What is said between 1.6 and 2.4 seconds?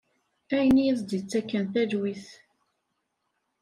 talwit.